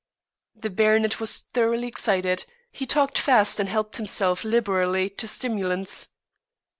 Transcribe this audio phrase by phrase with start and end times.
[0.55, 2.45] The baronet was thoroughly excited.
[2.71, 6.07] He talked fast, and helped himself liberally to stimulants.